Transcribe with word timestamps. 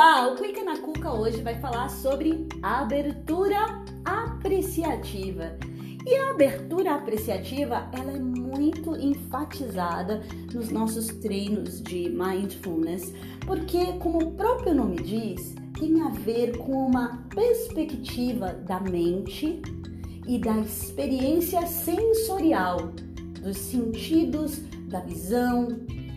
Olá, 0.00 0.28
o 0.28 0.36
Cuica 0.36 0.62
na 0.62 0.78
Cuca 0.78 1.12
hoje 1.12 1.42
vai 1.42 1.56
falar 1.56 1.88
sobre 1.88 2.46
abertura 2.62 3.82
apreciativa. 4.04 5.58
E 6.06 6.14
a 6.14 6.30
abertura 6.30 6.94
apreciativa, 6.94 7.90
ela 7.92 8.12
é 8.12 8.18
muito 8.20 8.94
enfatizada 8.94 10.22
nos 10.54 10.70
nossos 10.70 11.08
treinos 11.08 11.82
de 11.82 12.10
mindfulness, 12.10 13.12
porque 13.44 13.94
como 13.94 14.22
o 14.22 14.30
próprio 14.36 14.72
nome 14.72 15.02
diz, 15.02 15.56
tem 15.76 16.00
a 16.02 16.10
ver 16.10 16.56
com 16.58 16.86
uma 16.86 17.24
perspectiva 17.34 18.52
da 18.52 18.78
mente 18.78 19.60
e 20.28 20.38
da 20.38 20.58
experiência 20.58 21.66
sensorial, 21.66 22.92
dos 23.42 23.56
sentidos 23.56 24.58
da 24.88 25.00
visão, 25.00 25.66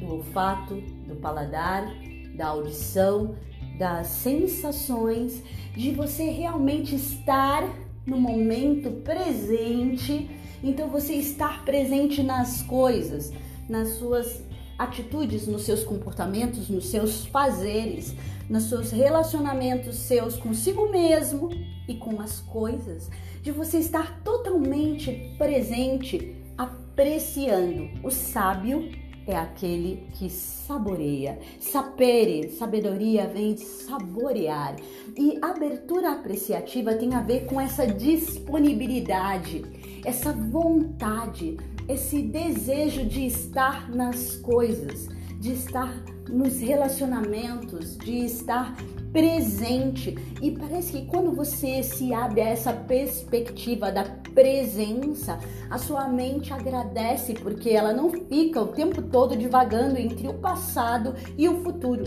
do 0.00 0.16
olfato, 0.16 0.74
do 1.08 1.16
paladar, 1.16 1.90
da 2.36 2.48
audição, 2.48 3.34
das 3.80 4.08
sensações, 4.08 5.42
de 5.74 5.90
você 5.92 6.28
realmente 6.28 6.94
estar 6.94 7.66
no 8.04 8.20
momento 8.20 8.90
presente. 9.02 10.28
Então 10.62 10.90
você 10.90 11.14
estar 11.14 11.64
presente 11.64 12.22
nas 12.22 12.60
coisas, 12.60 13.32
nas 13.66 13.88
suas 13.94 14.42
atitudes, 14.78 15.46
nos 15.46 15.62
seus 15.62 15.82
comportamentos, 15.82 16.68
nos 16.68 16.90
seus 16.90 17.24
fazeres, 17.24 18.14
nos 18.50 18.64
seus 18.64 18.90
relacionamentos 18.90 19.96
seus 19.96 20.36
consigo 20.36 20.90
mesmo 20.90 21.48
e 21.88 21.94
com 21.94 22.20
as 22.20 22.40
coisas, 22.40 23.10
de 23.42 23.50
você 23.50 23.78
estar 23.78 24.20
totalmente 24.22 25.34
presente, 25.38 26.36
apreciando. 26.58 27.88
O 28.02 28.10
sábio 28.10 28.90
é 29.30 29.36
aquele 29.36 30.08
que 30.12 30.28
saboreia. 30.28 31.38
Sapere, 31.58 32.50
sabedoria 32.50 33.26
vem 33.26 33.54
de 33.54 33.60
saborear. 33.60 34.76
E 35.16 35.38
abertura 35.40 36.12
apreciativa 36.12 36.94
tem 36.94 37.14
a 37.14 37.20
ver 37.20 37.46
com 37.46 37.60
essa 37.60 37.86
disponibilidade, 37.86 39.64
essa 40.04 40.32
vontade, 40.32 41.56
esse 41.88 42.22
desejo 42.22 43.06
de 43.06 43.26
estar 43.26 43.90
nas 43.90 44.36
coisas, 44.36 45.08
de 45.38 45.52
estar 45.52 45.94
nos 46.28 46.60
relacionamentos, 46.60 47.96
de 47.96 48.24
estar 48.24 48.76
presente. 49.12 50.16
E 50.40 50.50
parece 50.50 50.92
que 50.92 51.06
quando 51.06 51.32
você 51.32 51.82
se 51.82 52.12
abre 52.12 52.40
a 52.40 52.48
essa 52.48 52.72
perspectiva 52.72 53.90
da 53.90 54.04
presença, 54.04 55.38
a 55.68 55.78
sua 55.78 56.08
mente 56.08 56.52
agradece 56.52 57.34
porque 57.34 57.70
ela 57.70 57.92
não 57.92 58.10
fica 58.10 58.60
o 58.60 58.68
tempo 58.68 59.02
todo 59.02 59.36
divagando 59.36 59.98
entre 59.98 60.28
o 60.28 60.34
passado 60.34 61.14
e 61.36 61.48
o 61.48 61.62
futuro. 61.62 62.04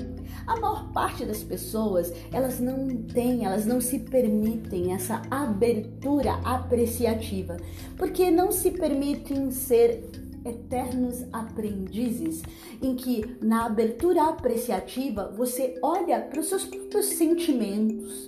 A 0.47 0.59
maior 0.59 0.91
parte 0.91 1.25
das 1.25 1.43
pessoas, 1.43 2.13
elas 2.31 2.59
não 2.59 2.87
têm, 2.87 3.45
elas 3.45 3.65
não 3.65 3.79
se 3.79 3.99
permitem 3.99 4.93
essa 4.93 5.21
abertura 5.29 6.33
apreciativa, 6.43 7.57
porque 7.97 8.29
não 8.29 8.51
se 8.51 8.71
permitem 8.71 9.51
ser 9.51 10.09
eternos 10.45 11.23
aprendizes, 11.31 12.41
em 12.81 12.95
que 12.95 13.37
na 13.41 13.65
abertura 13.65 14.23
apreciativa 14.23 15.33
você 15.35 15.77
olha 15.81 16.21
para 16.21 16.39
os 16.39 16.47
seus 16.47 16.65
próprios 16.65 17.05
sentimentos, 17.05 18.27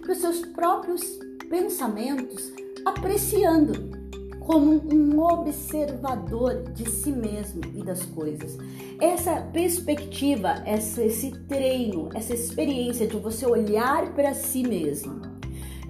para 0.00 0.12
os 0.12 0.18
seus 0.18 0.40
próprios 0.46 1.02
pensamentos, 1.48 2.52
apreciando 2.84 3.98
como 4.40 4.82
um 4.92 5.20
observador 5.22 6.64
de 6.72 6.88
si 6.88 7.12
mesmo 7.12 7.60
e 7.74 7.84
das 7.84 8.04
coisas. 8.06 8.58
Essa 9.00 9.42
perspectiva, 9.52 10.62
essa, 10.66 11.04
esse 11.04 11.30
treino, 11.46 12.08
essa 12.14 12.34
experiência 12.34 13.06
de 13.06 13.16
você 13.16 13.46
olhar 13.46 14.12
para 14.12 14.34
si 14.34 14.62
mesmo 14.62 15.29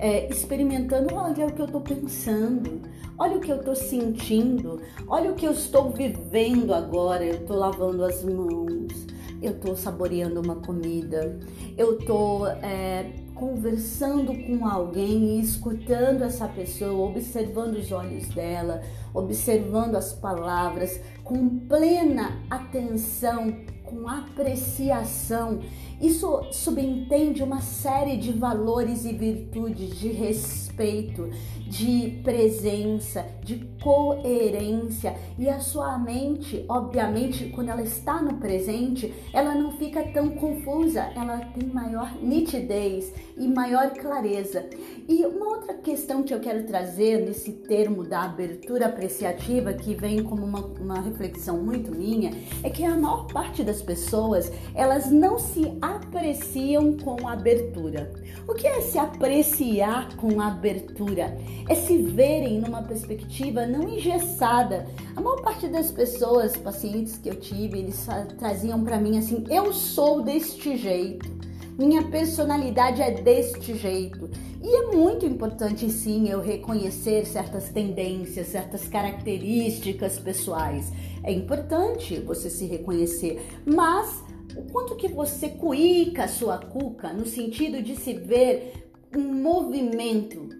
é, 0.00 0.26
experimentando, 0.30 1.14
olha 1.14 1.46
o 1.46 1.52
que 1.52 1.60
eu 1.60 1.66
estou 1.66 1.80
pensando, 1.82 2.80
olha 3.18 3.36
o 3.36 3.40
que 3.40 3.52
eu 3.52 3.56
estou 3.56 3.76
sentindo, 3.76 4.80
olha 5.06 5.30
o 5.30 5.34
que 5.34 5.46
eu 5.46 5.52
estou 5.52 5.90
vivendo 5.90 6.72
agora. 6.72 7.22
Eu 7.22 7.34
estou 7.34 7.56
lavando 7.56 8.02
as 8.02 8.24
mãos, 8.24 9.06
eu 9.42 9.52
estou 9.52 9.76
saboreando 9.76 10.40
uma 10.40 10.56
comida, 10.56 11.38
eu 11.76 11.98
estou 11.98 12.46
é, 12.48 13.12
conversando 13.34 14.34
com 14.46 14.66
alguém 14.66 15.36
e 15.36 15.40
escutando 15.40 16.22
essa 16.22 16.48
pessoa, 16.48 17.10
observando 17.10 17.74
os 17.74 17.92
olhos 17.92 18.26
dela, 18.28 18.80
observando 19.12 19.96
as 19.96 20.14
palavras 20.14 20.98
com 21.22 21.58
plena 21.60 22.40
atenção 22.48 23.54
com 23.90 24.08
apreciação. 24.08 25.58
Isso 26.00 26.44
subentende 26.52 27.42
uma 27.42 27.60
série 27.60 28.16
de 28.16 28.32
valores 28.32 29.04
e 29.04 29.12
virtudes 29.12 29.98
de 29.98 30.08
respeito, 30.08 31.28
de 31.70 32.20
presença, 32.24 33.24
de 33.44 33.64
coerência. 33.80 35.14
E 35.38 35.48
a 35.48 35.60
sua 35.60 35.96
mente, 35.98 36.64
obviamente, 36.68 37.46
quando 37.54 37.68
ela 37.68 37.82
está 37.82 38.20
no 38.20 38.34
presente, 38.38 39.14
ela 39.32 39.54
não 39.54 39.70
fica 39.78 40.02
tão 40.12 40.30
confusa, 40.30 41.12
ela 41.14 41.38
tem 41.38 41.68
maior 41.68 42.12
nitidez 42.20 43.14
e 43.36 43.46
maior 43.46 43.90
clareza. 43.90 44.68
E 45.08 45.24
uma 45.24 45.46
outra 45.46 45.74
questão 45.74 46.24
que 46.24 46.34
eu 46.34 46.40
quero 46.40 46.64
trazer 46.66 47.24
nesse 47.24 47.52
termo 47.52 48.02
da 48.02 48.24
abertura 48.24 48.86
apreciativa, 48.86 49.72
que 49.72 49.94
vem 49.94 50.24
como 50.24 50.44
uma, 50.44 50.66
uma 50.66 51.00
reflexão 51.00 51.62
muito 51.62 51.92
minha, 51.92 52.32
é 52.64 52.68
que 52.68 52.84
a 52.84 52.96
maior 52.96 53.28
parte 53.28 53.62
das 53.62 53.80
pessoas 53.80 54.50
elas 54.74 55.08
não 55.08 55.38
se 55.38 55.72
apreciam 55.80 56.96
com 56.96 57.28
abertura. 57.28 58.12
O 58.48 58.54
que 58.54 58.66
é 58.66 58.80
se 58.80 58.98
apreciar 58.98 60.16
com 60.16 60.40
abertura? 60.40 61.38
É 61.68 61.74
se 61.74 61.98
verem 61.98 62.60
numa 62.60 62.82
perspectiva 62.82 63.66
não 63.66 63.88
engessada. 63.88 64.86
A 65.14 65.20
maior 65.20 65.40
parte 65.42 65.68
das 65.68 65.90
pessoas, 65.90 66.56
pacientes 66.56 67.18
que 67.18 67.28
eu 67.28 67.36
tive, 67.36 67.78
eles 67.78 68.06
traziam 68.38 68.82
para 68.82 68.98
mim 68.98 69.18
assim: 69.18 69.44
eu 69.48 69.72
sou 69.72 70.22
deste 70.22 70.76
jeito 70.76 71.40
minha 71.80 72.02
personalidade 72.02 73.00
é 73.00 73.10
deste 73.10 73.74
jeito. 73.74 74.28
E 74.62 74.68
é 74.68 74.94
muito 74.94 75.24
importante, 75.24 75.90
sim, 75.90 76.28
eu 76.28 76.38
reconhecer 76.38 77.24
certas 77.24 77.70
tendências, 77.70 78.48
certas 78.48 78.86
características 78.86 80.18
pessoais. 80.18 80.92
É 81.24 81.32
importante 81.32 82.20
você 82.20 82.50
se 82.50 82.66
reconhecer, 82.66 83.40
mas 83.64 84.22
o 84.54 84.62
quanto 84.70 84.94
que 84.94 85.08
você 85.08 85.48
cuica 85.48 86.24
a 86.24 86.28
sua 86.28 86.58
cuca 86.58 87.14
no 87.14 87.24
sentido 87.24 87.82
de 87.82 87.96
se 87.96 88.12
ver 88.12 88.90
um 89.16 89.42
movimento 89.42 90.50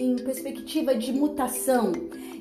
em 0.00 0.16
perspectiva 0.16 0.94
de 0.94 1.12
mutação, 1.12 1.92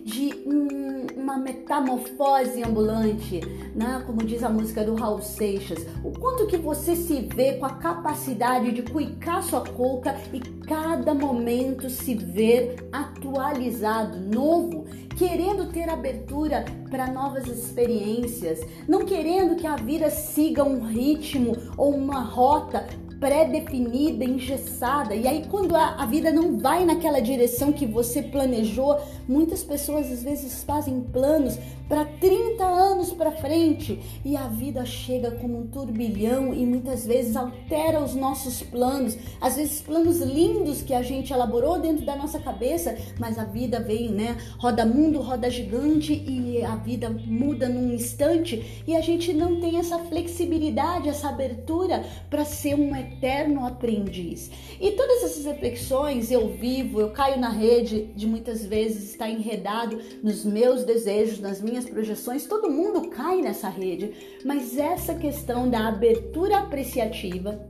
de 0.06 0.34
um, 0.46 1.22
uma 1.22 1.38
metamorfose 1.38 2.64
ambulante, 2.64 3.42
né? 3.76 4.02
como 4.08 4.24
diz 4.24 4.42
a 4.44 4.50
música 4.50 4.82
do 4.84 4.96
Raul 4.96 5.22
Seixas. 5.22 5.86
O 6.04 6.12
quanto 6.18 6.48
que 6.48 6.56
você 6.56 6.96
se 6.96 7.22
vê 7.22 7.56
com 7.56 7.66
a 7.66 7.76
capacidade 7.76 8.72
de 8.72 8.82
cuicar 8.82 9.44
sua 9.44 9.62
coca 9.62 10.16
e 10.34 10.40
cada 10.40 11.14
momento 11.14 11.90
se 11.90 12.16
ver 12.16 12.88
atualizado, 12.94 14.18
novo, 14.20 14.86
querendo 15.18 15.70
ter 15.70 15.90
abertura 15.90 16.64
para 16.90 17.12
novas 17.12 17.46
experiências, 17.46 18.62
não 18.88 19.06
querendo 19.06 19.58
que 19.58 19.68
a 19.68 19.76
vida 19.76 20.10
siga 20.10 20.64
um 20.64 20.86
ritmo 20.86 21.58
ou 21.76 21.94
uma 21.94 22.22
rota 22.22 22.88
pré-definida, 23.20 24.24
engessada. 24.24 25.16
E 25.16 25.28
aí, 25.28 25.46
quando 25.50 25.76
a, 25.76 25.96
a, 25.96 26.06
vida 26.06 26.32
não 26.32 26.58
vai 26.58 26.86
naquela 26.86 27.20
direção 27.20 27.72
que 27.72 27.86
você 27.86 28.22
planejou, 28.22 28.98
muitas 29.28 29.64
pessoas 29.64 30.12
às 30.12 30.24
vezes 30.24 30.64
fazem 30.64 31.02
planos 31.02 31.60
para 31.90 32.06
30 32.06 32.64
anos 32.64 33.12
para 33.12 33.32
frente 33.32 34.00
e 34.24 34.38
a 34.38 34.48
vida 34.48 34.86
chega 34.86 35.32
como 35.32 35.60
um 35.60 35.68
turbilhão 35.68 36.54
e 36.54 36.64
muitas 36.64 37.04
vezes 37.04 37.36
altera 37.36 38.00
os 38.00 38.14
nossos 38.14 38.62
planos, 38.62 39.18
às 39.42 39.56
vezes 39.56 39.82
planos 39.82 40.20
lindos 40.20 40.84
que 40.84 40.94
a 40.94 41.02
gente 41.02 41.34
elaborou 41.34 41.80
dentro 41.80 42.06
da 42.06 42.16
nossa 42.16 42.40
cabeça, 42.40 42.96
mas 43.18 43.40
a 43.40 43.44
vida 43.44 43.80
vem, 43.80 44.12
né? 44.12 44.38
Roda 44.60 44.86
mundo, 44.86 45.20
roda 45.20 45.50
gigante 45.50 46.14
e 46.14 46.64
a 46.64 46.76
vida 46.76 47.10
muda 47.10 47.68
num 47.68 47.92
instante 47.92 48.84
e 48.86 48.96
a 48.96 49.02
gente 49.02 49.34
não 49.34 49.60
tem 49.60 49.78
essa 49.78 49.98
flexibilidade, 49.98 51.10
essa 51.10 51.30
abertura 51.30 52.06
para 52.30 52.46
ser 52.46 52.76
um 52.76 52.96
eterno 53.10 53.66
aprendiz. 53.66 54.50
E 54.80 54.92
todas 54.92 55.24
essas 55.24 55.46
reflexões 55.46 56.32
eu 56.32 56.50
vivo, 56.50 57.02
eu 57.02 57.10
caio 57.12 57.40
na 57.40 57.50
rede 57.50 58.06
de 58.16 58.28
muitas 58.28 58.66
vezes 58.66 59.12
estar 59.12 59.30
enredado 59.30 60.00
nos 60.24 60.46
meus 60.46 60.84
desejos, 60.84 61.40
nas 61.40 61.62
minhas 61.62 61.86
projeções, 61.86 62.46
todo 62.46 62.72
mundo 62.72 63.10
cai 63.10 63.42
nessa 63.42 63.70
rede, 63.70 64.14
mas 64.46 64.78
essa 64.78 65.16
questão 65.16 65.70
da 65.70 65.88
abertura 65.88 66.60
apreciativa 66.60 67.68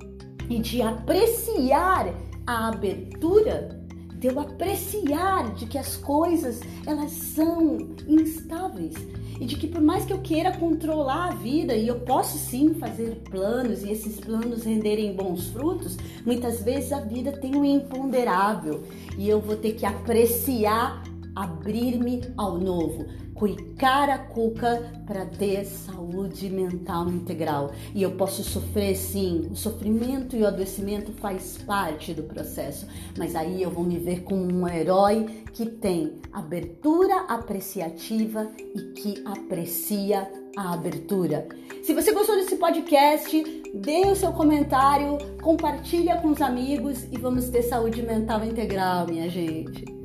e 0.49 0.59
de 0.59 0.81
apreciar 0.81 2.13
a 2.45 2.67
abertura 2.69 3.79
de 4.19 4.27
eu 4.27 4.39
apreciar 4.39 5.53
de 5.53 5.65
que 5.65 5.77
as 5.77 5.95
coisas 5.95 6.59
elas 6.85 7.11
são 7.11 7.77
instáveis 8.05 8.93
e 9.39 9.45
de 9.45 9.55
que 9.55 9.67
por 9.67 9.81
mais 9.81 10.05
que 10.05 10.11
eu 10.11 10.19
queira 10.19 10.51
controlar 10.57 11.29
a 11.29 11.35
vida 11.35 11.73
e 11.75 11.87
eu 11.87 12.01
posso 12.01 12.37
sim 12.37 12.73
fazer 12.73 13.21
planos 13.29 13.83
e 13.83 13.91
esses 13.91 14.19
planos 14.19 14.63
renderem 14.63 15.13
bons 15.13 15.47
frutos, 15.47 15.97
muitas 16.25 16.61
vezes 16.61 16.91
a 16.91 16.99
vida 16.99 17.31
tem 17.31 17.55
um 17.55 17.63
imponderável. 17.63 18.83
E 19.17 19.29
eu 19.29 19.39
vou 19.39 19.55
ter 19.55 19.73
que 19.73 19.85
apreciar 19.85 21.03
abrir-me 21.39 22.21
ao 22.37 22.57
novo, 22.57 23.05
cuicar 23.33 24.09
a 24.09 24.17
cuca 24.17 24.91
para 25.07 25.25
ter 25.25 25.63
saúde 25.63 26.49
mental 26.49 27.07
integral. 27.09 27.71
E 27.95 28.03
eu 28.03 28.11
posso 28.11 28.43
sofrer 28.43 28.93
sim, 28.95 29.47
o 29.49 29.55
sofrimento 29.55 30.35
e 30.35 30.41
o 30.41 30.47
adoecimento 30.47 31.13
faz 31.13 31.57
parte 31.59 32.13
do 32.13 32.23
processo, 32.23 32.85
mas 33.17 33.35
aí 33.35 33.63
eu 33.63 33.71
vou 33.71 33.85
me 33.85 33.97
ver 33.97 34.23
como 34.23 34.43
um 34.43 34.67
herói 34.67 35.25
que 35.53 35.65
tem 35.65 36.19
abertura 36.33 37.21
apreciativa 37.29 38.49
e 38.75 38.81
que 38.91 39.23
aprecia 39.25 40.29
a 40.57 40.73
abertura. 40.73 41.47
Se 41.83 41.93
você 41.93 42.11
gostou 42.11 42.35
desse 42.35 42.57
podcast, 42.57 43.63
dê 43.73 44.01
o 44.01 44.15
seu 44.15 44.33
comentário, 44.33 45.17
compartilha 45.41 46.17
com 46.17 46.29
os 46.31 46.41
amigos 46.41 47.05
e 47.09 47.17
vamos 47.17 47.47
ter 47.47 47.61
saúde 47.61 48.01
mental 48.01 48.43
integral, 48.43 49.07
minha 49.07 49.29
gente. 49.29 49.98